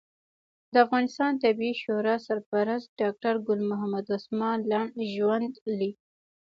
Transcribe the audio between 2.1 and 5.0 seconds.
سرپرست ډاکټر ګل محمد عثمان لنډ